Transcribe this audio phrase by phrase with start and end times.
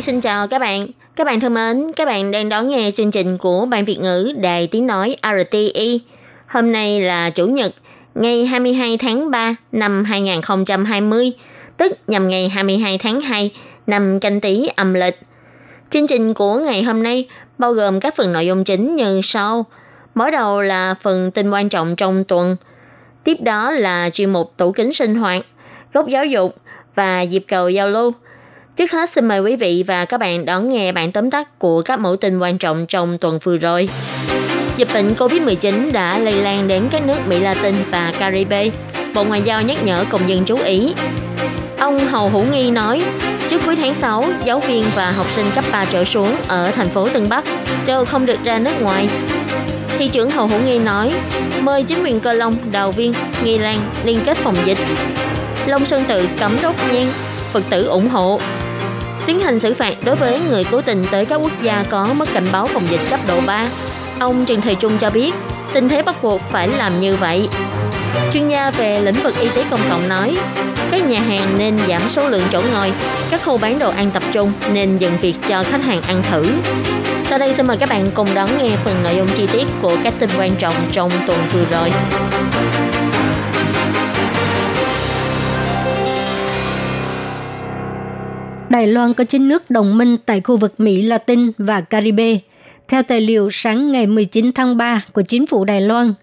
[0.00, 0.86] Nhi xin chào các bạn.
[1.16, 4.32] Các bạn thân mến, các bạn đang đón nghe chương trình của Ban Việt ngữ
[4.36, 6.00] Đài Tiếng Nói RTI.
[6.46, 7.72] Hôm nay là Chủ nhật,
[8.14, 11.32] ngày 22 tháng 3 năm 2020,
[11.76, 13.50] tức nhằm ngày 22 tháng 2
[13.86, 15.18] năm canh tý âm lịch.
[15.90, 19.66] Chương trình của ngày hôm nay bao gồm các phần nội dung chính như sau.
[20.14, 22.56] Mở đầu là phần tin quan trọng trong tuần.
[23.24, 25.46] Tiếp đó là chuyên mục tủ kính sinh hoạt,
[25.92, 26.56] góc giáo dục
[26.94, 28.12] và dịp cầu giao lưu.
[28.76, 31.82] Trước hết xin mời quý vị và các bạn đón nghe bản tóm tắt của
[31.82, 33.88] các mẫu tin quan trọng trong tuần vừa rồi.
[34.76, 38.70] Dịch bệnh COVID-19 đã lây lan đến các nước Mỹ Latin và Caribe.
[39.14, 40.94] Bộ Ngoại giao nhắc nhở công dân chú ý.
[41.78, 43.02] Ông Hầu Hữu Nghi nói,
[43.48, 46.88] trước cuối tháng 6, giáo viên và học sinh cấp 3 trở xuống ở thành
[46.88, 47.44] phố Tân Bắc
[47.86, 49.08] đều không được ra nước ngoài.
[49.98, 51.12] Thị trưởng Hầu Hữu Nghi nói,
[51.62, 53.12] mời chính quyền Cơ Long, Đào Viên,
[53.44, 54.78] Nghi Lan liên kết phòng dịch.
[55.66, 57.06] Long Sơn Tự cấm đốt nhang,
[57.52, 58.40] Phật tử ủng hộ.
[59.26, 62.28] Tiến hành xử phạt đối với người cố tình tới các quốc gia có mức
[62.34, 63.68] cảnh báo phòng dịch cấp độ 3.
[64.18, 65.34] Ông Trần Thầy Trung cho biết,
[65.72, 67.48] tình thế bắt buộc phải làm như vậy.
[68.32, 70.36] Chuyên gia về lĩnh vực y tế công cộng nói,
[70.90, 72.92] các nhà hàng nên giảm số lượng chỗ ngồi,
[73.30, 76.46] các khu bán đồ ăn tập trung nên dừng việc cho khách hàng ăn thử.
[77.28, 79.96] Sau đây xin mời các bạn cùng đón nghe phần nội dung chi tiết của
[80.04, 81.90] các tin quan trọng trong tuần vừa rồi.
[88.70, 92.38] Đài Loan có 9 nước đồng minh tại khu vực Mỹ Latin và Caribe.
[92.88, 96.14] Theo tài liệu sáng ngày 19 tháng 3 của chính phủ Đài Loan,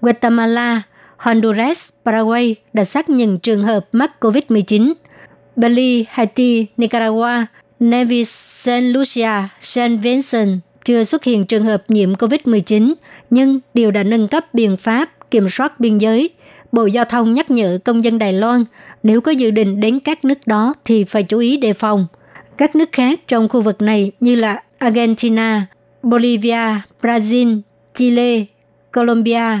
[0.00, 0.82] Guatemala,
[1.16, 4.92] Honduras, Paraguay đã xác nhận trường hợp mắc COVID-19.
[5.56, 7.44] Bali, Haiti, Nicaragua,
[7.80, 8.30] Nevis,
[8.64, 12.94] Saint Lucia, Saint Vincent chưa xuất hiện trường hợp nhiễm COVID-19,
[13.30, 16.30] nhưng đều đã nâng cấp biện pháp kiểm soát biên giới.
[16.74, 18.64] Bộ Giao thông nhắc nhở công dân Đài Loan
[19.02, 22.06] nếu có dự định đến các nước đó thì phải chú ý đề phòng.
[22.58, 25.66] Các nước khác trong khu vực này như là Argentina,
[26.02, 27.60] Bolivia, Brazil,
[27.94, 28.44] Chile,
[28.92, 29.58] Colombia,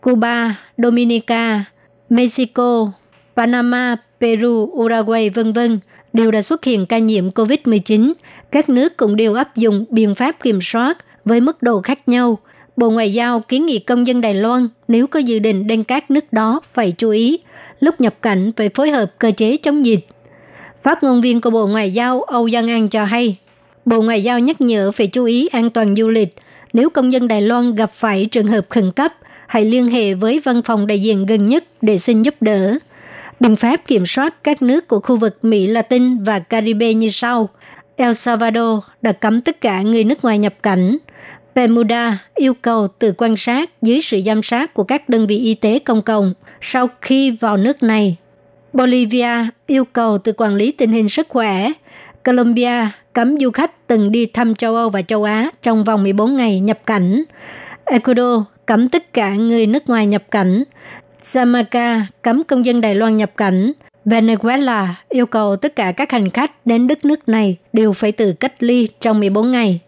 [0.00, 1.64] Cuba, Dominica,
[2.10, 2.92] Mexico,
[3.36, 5.78] Panama, Peru, Uruguay, vân vân
[6.12, 8.12] đều đã xuất hiện ca nhiễm COVID-19.
[8.52, 12.38] Các nước cũng đều áp dụng biện pháp kiểm soát với mức độ khác nhau.
[12.76, 16.10] Bộ Ngoại giao kiến nghị công dân Đài Loan nếu có dự định đến các
[16.10, 17.38] nước đó phải chú ý,
[17.80, 20.06] lúc nhập cảnh phải phối hợp cơ chế chống dịch.
[20.82, 23.36] Phát ngôn viên của Bộ Ngoại giao Âu Giang An cho hay,
[23.84, 26.34] Bộ Ngoại giao nhắc nhở phải chú ý an toàn du lịch.
[26.72, 29.12] Nếu công dân Đài Loan gặp phải trường hợp khẩn cấp,
[29.46, 32.78] hãy liên hệ với văn phòng đại diện gần nhất để xin giúp đỡ.
[33.40, 37.48] Biện pháp kiểm soát các nước của khu vực Mỹ Latin và Caribe như sau.
[37.96, 40.96] El Salvador đã cấm tất cả người nước ngoài nhập cảnh.
[41.54, 45.54] Bermuda yêu cầu tự quan sát dưới sự giám sát của các đơn vị y
[45.54, 48.16] tế công cộng sau khi vào nước này.
[48.72, 51.70] Bolivia yêu cầu tự quản lý tình hình sức khỏe.
[52.24, 56.36] Colombia cấm du khách từng đi thăm châu Âu và châu Á trong vòng 14
[56.36, 57.24] ngày nhập cảnh.
[57.84, 60.64] Ecuador cấm tất cả người nước ngoài nhập cảnh.
[61.22, 63.72] Jamaica cấm công dân Đài Loan nhập cảnh.
[64.04, 68.32] Venezuela yêu cầu tất cả các hành khách đến đất nước này đều phải tự
[68.32, 69.80] cách ly trong 14 ngày.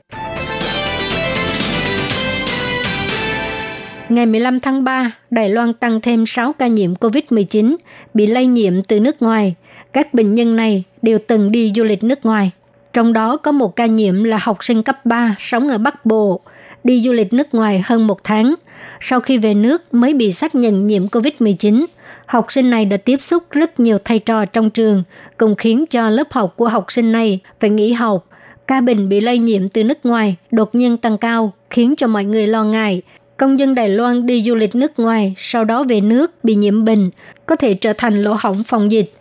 [4.09, 7.77] Ngày 15 tháng 3, Đài Loan tăng thêm 6 ca nhiễm COVID-19
[8.15, 9.55] bị lây nhiễm từ nước ngoài.
[9.93, 12.51] Các bệnh nhân này đều từng đi du lịch nước ngoài.
[12.93, 16.41] Trong đó có một ca nhiễm là học sinh cấp 3 sống ở Bắc Bộ,
[16.85, 18.55] đi du lịch nước ngoài hơn một tháng.
[19.01, 21.87] Sau khi về nước mới bị xác nhận nhiễm COVID-19.
[22.27, 25.03] Học sinh này đã tiếp xúc rất nhiều thầy trò trong trường,
[25.37, 28.27] cùng khiến cho lớp học của học sinh này phải nghỉ học.
[28.67, 32.25] Ca bệnh bị lây nhiễm từ nước ngoài đột nhiên tăng cao, khiến cho mọi
[32.25, 33.03] người lo ngại.
[33.37, 36.85] Công dân Đài Loan đi du lịch nước ngoài, sau đó về nước bị nhiễm
[36.85, 37.11] bệnh,
[37.47, 39.13] có thể trở thành lỗ hỏng phòng dịch.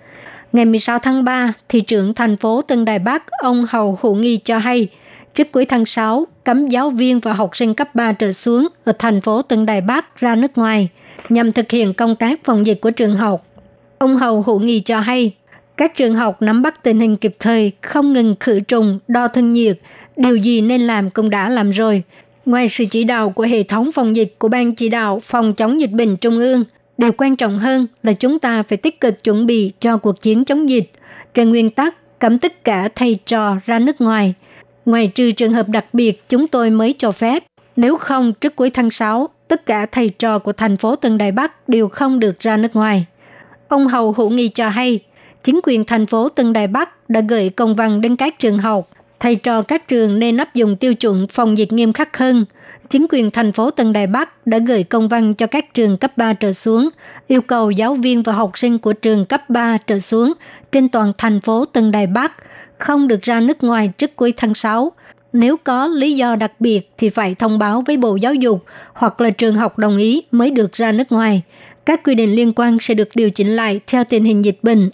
[0.53, 4.37] Ngày 16 tháng 3, thị trưởng thành phố Tân Đài Bắc, ông Hầu Hữu Nghi
[4.37, 4.87] cho hay,
[5.33, 8.93] trước cuối tháng 6, cấm giáo viên và học sinh cấp 3 trở xuống ở
[8.99, 10.89] thành phố Tân Đài Bắc ra nước ngoài
[11.29, 13.45] nhằm thực hiện công tác phòng dịch của trường học.
[13.97, 15.31] Ông Hầu Hữu Nghi cho hay,
[15.77, 19.49] các trường học nắm bắt tình hình kịp thời, không ngừng khử trùng, đo thân
[19.49, 19.79] nhiệt,
[20.17, 22.03] điều gì nên làm cũng đã làm rồi.
[22.45, 25.79] Ngoài sự chỉ đạo của hệ thống phòng dịch của Ban chỉ đạo phòng chống
[25.79, 26.63] dịch bệnh Trung ương,
[26.97, 30.45] điều quan trọng hơn là chúng ta phải tích cực chuẩn bị cho cuộc chiến
[30.45, 30.91] chống dịch.
[31.33, 34.33] Trên nguyên tắc, cấm tất cả thầy trò ra nước ngoài.
[34.85, 37.43] Ngoài trừ trường hợp đặc biệt chúng tôi mới cho phép.
[37.75, 41.31] Nếu không, trước cuối tháng 6, tất cả thầy trò của thành phố Tân Đài
[41.31, 43.05] Bắc đều không được ra nước ngoài.
[43.67, 44.99] Ông Hầu Hữu Nghi cho hay,
[45.43, 48.89] chính quyền thành phố Tân Đài Bắc đã gửi công văn đến các trường học.
[49.25, 52.45] Thầy trò các trường nên áp dụng tiêu chuẩn phòng dịch nghiêm khắc hơn.
[52.89, 56.17] Chính quyền thành phố Tân Đài Bắc đã gửi công văn cho các trường cấp
[56.17, 56.89] 3 trở xuống,
[57.27, 60.33] yêu cầu giáo viên và học sinh của trường cấp 3 trở xuống
[60.71, 62.31] trên toàn thành phố Tân Đài Bắc
[62.77, 64.91] không được ra nước ngoài trước cuối tháng 6.
[65.33, 68.63] Nếu có lý do đặc biệt thì phải thông báo với Bộ Giáo dục
[68.93, 71.41] hoặc là trường học đồng ý mới được ra nước ngoài.
[71.85, 74.89] Các quy định liên quan sẽ được điều chỉnh lại theo tình hình dịch bệnh.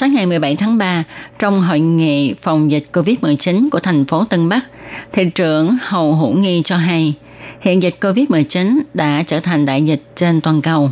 [0.00, 1.04] Sáng ngày 17 tháng 3,
[1.38, 4.60] trong hội nghị phòng dịch COVID-19 của thành phố Tân Bắc,
[5.12, 7.14] thị trưởng Hầu Hữu Nghi cho hay,
[7.60, 10.90] hiện dịch COVID-19 đã trở thành đại dịch trên toàn cầu.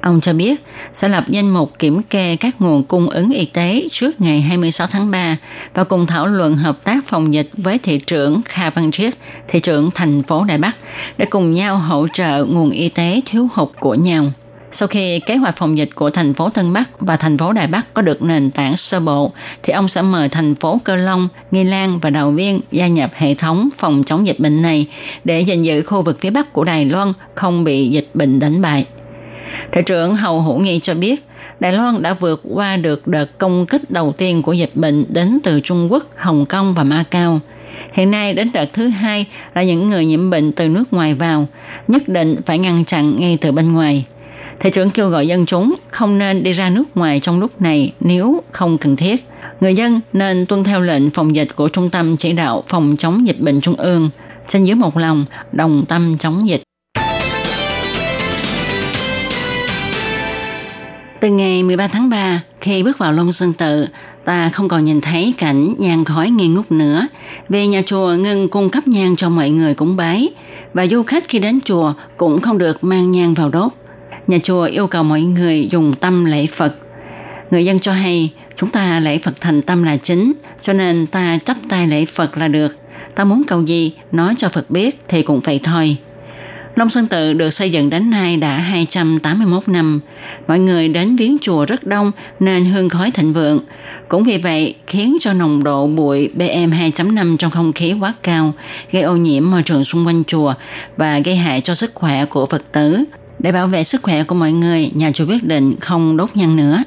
[0.00, 3.86] Ông cho biết sẽ lập danh mục kiểm kê các nguồn cung ứng y tế
[3.90, 5.36] trước ngày 26 tháng 3
[5.74, 9.14] và cùng thảo luận hợp tác phòng dịch với thị trưởng Kha Văn Triết,
[9.48, 10.76] thị trưởng thành phố Đài Bắc
[11.18, 14.32] để cùng nhau hỗ trợ nguồn y tế thiếu hụt của nhau.
[14.76, 17.66] Sau khi kế hoạch phòng dịch của thành phố Tân Bắc và thành phố Đài
[17.66, 19.32] Bắc có được nền tảng sơ bộ,
[19.62, 23.10] thì ông sẽ mời thành phố Cơ Long, Nghi Lan và Đào Viên gia nhập
[23.14, 24.86] hệ thống phòng chống dịch bệnh này
[25.24, 28.62] để gìn giữ khu vực phía Bắc của Đài Loan không bị dịch bệnh đánh
[28.62, 28.86] bại.
[29.72, 31.26] Thị trưởng Hầu Hữu Nghi cho biết,
[31.60, 35.38] Đài Loan đã vượt qua được đợt công kích đầu tiên của dịch bệnh đến
[35.42, 37.40] từ Trung Quốc, Hồng Kông và Macau.
[37.92, 41.46] Hiện nay đến đợt thứ hai là những người nhiễm bệnh từ nước ngoài vào,
[41.88, 44.04] nhất định phải ngăn chặn ngay từ bên ngoài.
[44.60, 47.92] Thị trưởng kêu gọi dân chúng không nên đi ra nước ngoài trong lúc này
[48.00, 49.28] nếu không cần thiết.
[49.60, 53.26] Người dân nên tuân theo lệnh phòng dịch của Trung tâm Chỉ đạo Phòng chống
[53.26, 54.10] dịch bệnh Trung ương,
[54.48, 56.62] trên dưới một lòng, đồng tâm chống dịch.
[61.20, 63.86] Từ ngày 13 tháng 3, khi bước vào Long Sơn Tự,
[64.24, 67.06] ta không còn nhìn thấy cảnh nhang khói nghi ngút nữa.
[67.48, 70.28] Vì nhà chùa ngừng cung cấp nhang cho mọi người cúng bái,
[70.74, 73.72] và du khách khi đến chùa cũng không được mang nhang vào đốt.
[74.26, 76.74] Nhà chùa yêu cầu mọi người dùng tâm lễ Phật.
[77.50, 80.32] Người dân cho hay, chúng ta lễ Phật thành tâm là chính,
[80.62, 82.76] cho nên ta chấp tay lễ Phật là được.
[83.14, 85.96] Ta muốn cầu gì, nói cho Phật biết thì cũng vậy thôi.
[86.76, 90.00] Long Sơn Tự được xây dựng đến nay đã 281 năm.
[90.48, 93.60] Mọi người đến viếng chùa rất đông nên hương khói thịnh vượng.
[94.08, 98.52] Cũng vì vậy khiến cho nồng độ bụi PM2.5 trong không khí quá cao,
[98.92, 100.54] gây ô nhiễm môi trường xung quanh chùa
[100.96, 103.04] và gây hại cho sức khỏe của Phật tử.
[103.38, 106.56] Để bảo vệ sức khỏe của mọi người, nhà chùa quyết định không đốt nhang
[106.56, 106.84] nữa.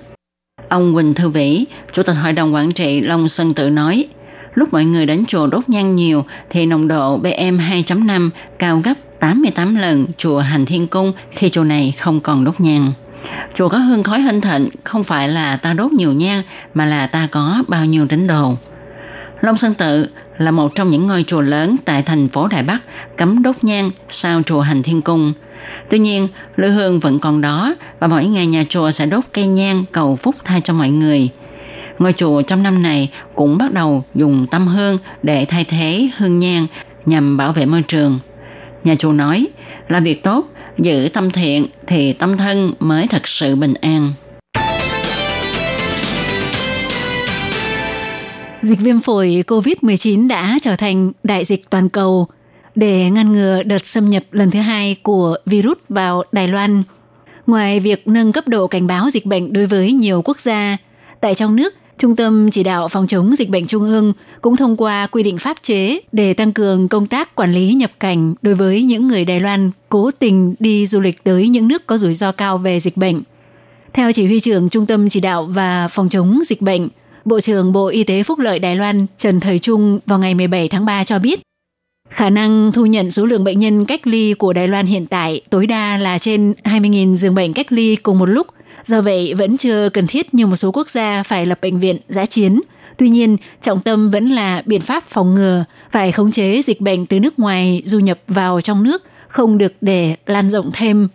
[0.69, 4.07] Ông Quỳnh Thư Vĩ, Chủ tịch Hội đồng Quản trị Long Sơn Tự nói,
[4.53, 8.29] lúc mọi người đến chùa đốt nhang nhiều thì nồng độ PM2.5
[8.59, 12.91] cao gấp 88 lần chùa Hành Thiên Cung khi chùa này không còn đốt nhang.
[13.53, 17.07] Chùa có hương khói hinh thịnh không phải là ta đốt nhiều nhang mà là
[17.07, 18.55] ta có bao nhiêu tín đồ.
[19.41, 20.07] Long Sơn Tự
[20.37, 22.79] là một trong những ngôi chùa lớn tại thành phố Đài Bắc
[23.17, 25.33] cấm đốt nhang sau chùa Hành Thiên Cung.
[25.89, 29.47] Tuy nhiên, lư hương vẫn còn đó và mỗi ngày nhà chùa sẽ đốt cây
[29.47, 31.29] nhang cầu phúc thay cho mọi người.
[31.99, 36.39] Ngôi chùa trong năm này cũng bắt đầu dùng tâm hương để thay thế hương
[36.39, 36.67] nhang
[37.05, 38.19] nhằm bảo vệ môi trường.
[38.83, 39.47] Nhà chùa nói,
[39.89, 40.45] làm việc tốt,
[40.77, 44.13] giữ tâm thiện thì tâm thân mới thật sự bình an.
[48.61, 52.27] Dịch viêm phổi COVID-19 đã trở thành đại dịch toàn cầu
[52.75, 56.83] để ngăn ngừa đợt xâm nhập lần thứ hai của virus vào Đài Loan.
[57.47, 60.77] Ngoài việc nâng cấp độ cảnh báo dịch bệnh đối với nhiều quốc gia,
[61.21, 64.77] tại trong nước, Trung tâm Chỉ đạo Phòng chống dịch bệnh Trung ương cũng thông
[64.77, 68.55] qua quy định pháp chế để tăng cường công tác quản lý nhập cảnh đối
[68.55, 72.13] với những người Đài Loan cố tình đi du lịch tới những nước có rủi
[72.13, 73.21] ro cao về dịch bệnh.
[73.93, 76.87] Theo chỉ huy trưởng Trung tâm Chỉ đạo và Phòng chống dịch bệnh,
[77.27, 80.67] Bộ trưởng Bộ Y tế Phúc lợi Đài Loan Trần Thời Trung vào ngày 17
[80.67, 81.39] tháng 3 cho biết,
[82.09, 85.41] khả năng thu nhận số lượng bệnh nhân cách ly của Đài Loan hiện tại
[85.49, 88.47] tối đa là trên 20.000 giường bệnh cách ly cùng một lúc.
[88.83, 91.97] Do vậy, vẫn chưa cần thiết như một số quốc gia phải lập bệnh viện
[92.07, 92.61] giã chiến.
[92.97, 97.05] Tuy nhiên, trọng tâm vẫn là biện pháp phòng ngừa, phải khống chế dịch bệnh
[97.05, 101.07] từ nước ngoài du nhập vào trong nước, không được để lan rộng thêm.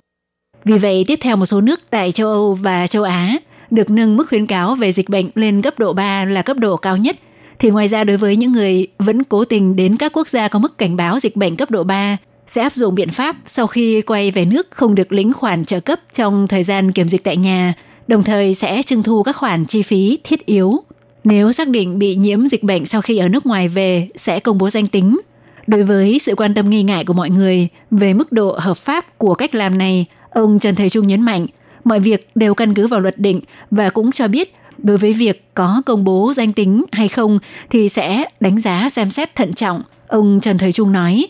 [0.64, 3.38] Vì vậy, tiếp theo một số nước tại châu Âu và châu Á
[3.72, 6.76] được nâng mức khuyến cáo về dịch bệnh lên cấp độ 3 là cấp độ
[6.76, 7.16] cao nhất,
[7.58, 10.58] thì ngoài ra đối với những người vẫn cố tình đến các quốc gia có
[10.58, 14.02] mức cảnh báo dịch bệnh cấp độ 3, sẽ áp dụng biện pháp sau khi
[14.02, 17.36] quay về nước không được lĩnh khoản trợ cấp trong thời gian kiểm dịch tại
[17.36, 17.74] nhà,
[18.08, 20.82] đồng thời sẽ trưng thu các khoản chi phí thiết yếu.
[21.24, 24.58] Nếu xác định bị nhiễm dịch bệnh sau khi ở nước ngoài về, sẽ công
[24.58, 25.20] bố danh tính.
[25.66, 29.18] Đối với sự quan tâm nghi ngại của mọi người về mức độ hợp pháp
[29.18, 31.46] của cách làm này, ông Trần Thầy Trung nhấn mạnh,
[31.84, 35.54] mọi việc đều căn cứ vào luật định và cũng cho biết đối với việc
[35.54, 37.38] có công bố danh tính hay không
[37.70, 39.82] thì sẽ đánh giá xem xét thận trọng.
[40.08, 41.26] Ông Trần Thời Trung nói,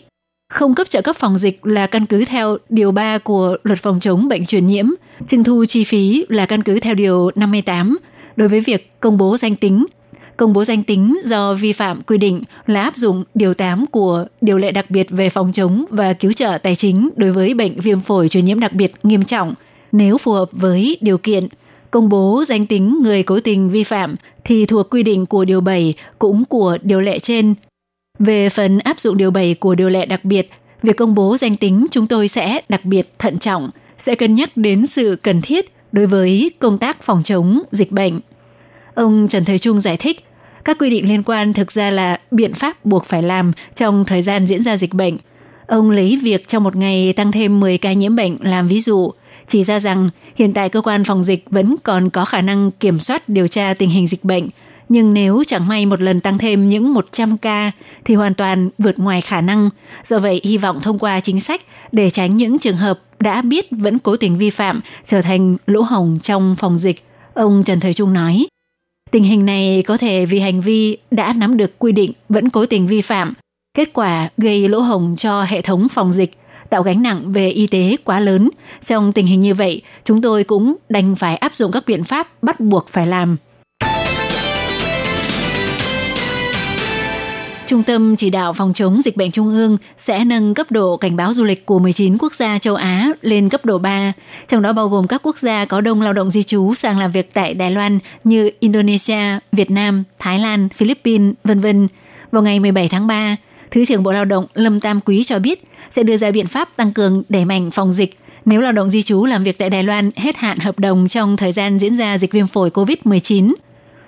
[0.49, 3.99] không cấp trợ cấp phòng dịch là căn cứ theo Điều 3 của Luật phòng
[3.99, 4.85] chống bệnh truyền nhiễm,
[5.27, 7.97] trưng thu chi phí là căn cứ theo Điều 58
[8.35, 9.85] đối với việc công bố danh tính.
[10.37, 14.25] Công bố danh tính do vi phạm quy định là áp dụng Điều 8 của
[14.41, 17.79] Điều lệ đặc biệt về phòng chống và cứu trợ tài chính đối với bệnh
[17.79, 19.53] viêm phổi truyền nhiễm đặc biệt nghiêm trọng
[19.93, 21.47] nếu phù hợp với điều kiện
[21.91, 25.61] công bố danh tính người cố tình vi phạm thì thuộc quy định của Điều
[25.61, 27.55] 7 cũng của Điều lệ trên.
[28.19, 30.49] Về phần áp dụng Điều 7 của Điều lệ đặc biệt,
[30.83, 34.57] việc công bố danh tính chúng tôi sẽ đặc biệt thận trọng, sẽ cân nhắc
[34.57, 38.19] đến sự cần thiết đối với công tác phòng chống dịch bệnh.
[38.93, 40.25] Ông Trần Thời Trung giải thích,
[40.65, 44.21] các quy định liên quan thực ra là biện pháp buộc phải làm trong thời
[44.21, 45.17] gian diễn ra dịch bệnh.
[45.67, 49.11] Ông lấy việc trong một ngày tăng thêm 10 ca nhiễm bệnh làm ví dụ–
[49.47, 52.99] chỉ ra rằng hiện tại cơ quan phòng dịch vẫn còn có khả năng kiểm
[52.99, 54.49] soát điều tra tình hình dịch bệnh,
[54.89, 57.71] nhưng nếu chẳng may một lần tăng thêm những 100 ca
[58.05, 59.69] thì hoàn toàn vượt ngoài khả năng.
[60.03, 63.67] Do vậy, hy vọng thông qua chính sách để tránh những trường hợp đã biết
[63.71, 67.93] vẫn cố tình vi phạm trở thành lỗ hồng trong phòng dịch, ông Trần Thời
[67.93, 68.47] Trung nói.
[69.11, 72.65] Tình hình này có thể vì hành vi đã nắm được quy định vẫn cố
[72.65, 73.33] tình vi phạm,
[73.73, 76.37] kết quả gây lỗ hồng cho hệ thống phòng dịch
[76.73, 78.49] tạo gánh nặng về y tế quá lớn.
[78.81, 82.43] Trong tình hình như vậy, chúng tôi cũng đành phải áp dụng các biện pháp
[82.43, 83.37] bắt buộc phải làm.
[87.67, 91.15] Trung tâm Chỉ đạo Phòng chống dịch bệnh Trung ương sẽ nâng cấp độ cảnh
[91.15, 94.13] báo du lịch của 19 quốc gia châu Á lên cấp độ 3,
[94.47, 97.11] trong đó bao gồm các quốc gia có đông lao động di trú sang làm
[97.11, 101.87] việc tại Đài Loan như Indonesia, Việt Nam, Thái Lan, Philippines, vân vân.
[102.31, 103.35] Vào ngày 17 tháng 3,
[103.73, 106.69] Thứ trưởng Bộ Lao động Lâm Tam Quý cho biết sẽ đưa ra biện pháp
[106.75, 109.83] tăng cường đẩy mạnh phòng dịch nếu lao động di trú làm việc tại Đài
[109.83, 113.53] Loan hết hạn hợp đồng trong thời gian diễn ra dịch viêm phổi COVID-19.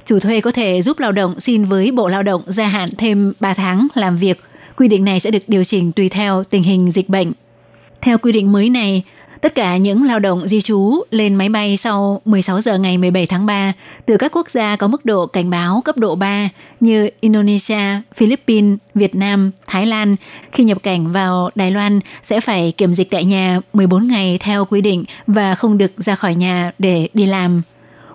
[0.06, 3.34] Chủ thuê có thể giúp lao động xin với Bộ Lao động gia hạn thêm
[3.40, 4.42] 3 tháng làm việc.
[4.78, 7.32] Quy định này sẽ được điều chỉnh tùy theo tình hình dịch bệnh.
[8.02, 9.04] Theo quy định mới này,
[9.46, 13.26] Tất cả những lao động di trú lên máy bay sau 16 giờ ngày 17
[13.26, 13.74] tháng 3
[14.06, 16.50] từ các quốc gia có mức độ cảnh báo cấp độ 3
[16.80, 17.80] như Indonesia,
[18.16, 20.16] Philippines, Việt Nam, Thái Lan
[20.52, 24.66] khi nhập cảnh vào Đài Loan sẽ phải kiểm dịch tại nhà 14 ngày theo
[24.66, 27.62] quy định và không được ra khỏi nhà để đi làm.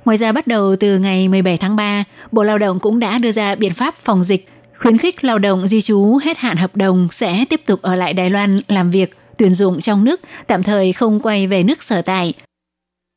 [0.04, 3.32] Ngoài ra bắt đầu từ ngày 17 tháng 3, Bộ Lao động cũng đã đưa
[3.32, 7.08] ra biện pháp phòng dịch khuyến khích lao động di trú hết hạn hợp đồng
[7.12, 10.92] sẽ tiếp tục ở lại Đài Loan làm việc tuyển dụng trong nước tạm thời
[10.92, 12.34] không quay về nước sở tại.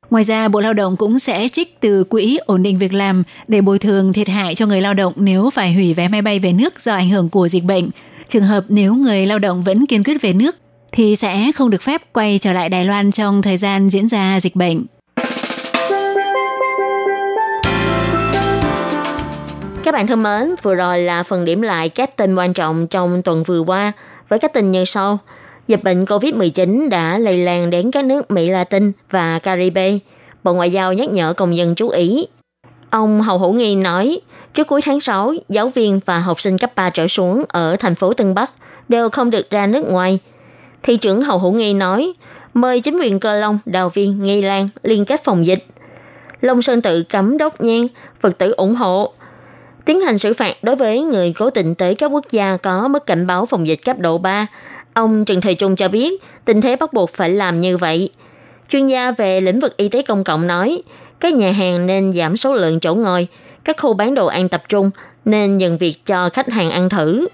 [0.10, 3.62] Ngoài ra, Bộ Lao động cũng sẽ trích từ quỹ ổn định việc làm để
[3.62, 6.53] bồi thường thiệt hại cho người lao động nếu phải hủy vé máy bay về
[6.53, 7.89] nước do ảnh hưởng của dịch bệnh.
[8.27, 10.56] Trường hợp nếu người lao động vẫn kiên quyết về nước
[10.92, 14.39] thì sẽ không được phép quay trở lại Đài Loan trong thời gian diễn ra
[14.39, 14.86] dịch bệnh.
[19.84, 23.22] Các bạn thân mến, vừa rồi là phần điểm lại các tin quan trọng trong
[23.22, 23.92] tuần vừa qua
[24.27, 25.20] với các tin như sau–
[25.67, 29.98] dịch bệnh COVID-19 đã lây lan đến các nước Mỹ Latin và Caribe.
[30.43, 32.27] Bộ Ngoại giao nhắc nhở công dân chú ý.
[32.89, 34.20] Ông Hầu Hữu Nghi nói,
[34.53, 37.96] trước cuối tháng 6, giáo viên và học sinh cấp 3 trở xuống ở thành
[37.96, 38.51] phố Tân Bắc
[38.89, 40.20] đều không được ra nước ngoài.
[40.84, 42.13] Thị trưởng Hầu Hữu Nghi nói,
[42.53, 45.65] mời chính quyền Cơ Long, Đào Viên, Nghi Lan liên kết phòng dịch.
[46.41, 47.88] Long Sơn tự cấm đốt nhang,
[48.22, 49.13] Phật tử ủng hộ.
[49.86, 53.05] Tiến hành xử phạt đối với người cố tình tới các quốc gia có mức
[53.05, 54.48] cảnh báo phòng dịch cấp độ 3
[54.93, 58.09] Ông Trần Thời Trung cho biết, tình thế bắt buộc phải làm như vậy.
[58.69, 60.81] Chuyên gia về lĩnh vực y tế công cộng nói,
[61.19, 63.27] các nhà hàng nên giảm số lượng chỗ ngồi,
[63.63, 64.91] các khu bán đồ ăn tập trung
[65.25, 67.27] nên dừng việc cho khách hàng ăn thử.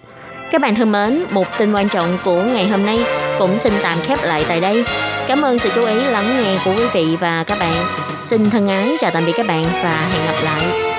[0.52, 3.00] Các bạn thân mến, một tin quan trọng của ngày hôm nay
[3.40, 4.84] cũng xin tạm khép lại tại đây.
[5.28, 7.74] Cảm ơn sự chú ý lắng nghe của quý vị và các bạn.
[8.26, 10.99] Xin thân ái chào tạm biệt các bạn và hẹn gặp lại.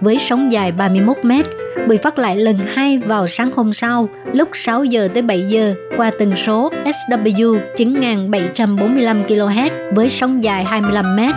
[0.00, 1.46] với sóng dài 31 mét
[1.88, 5.74] bị phát lại lần hai vào sáng hôm sau lúc 6 giờ tới 7 giờ
[5.96, 11.34] qua tần số SW 9745 kHz với sóng dài 25 mét.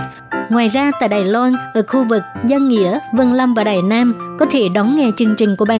[0.50, 4.38] Ngoài ra tại Đài Loan, ở khu vực Giang Nghĩa, Vân Lâm và Đài Nam
[4.40, 5.72] có thể đón nghe chương trình của Ban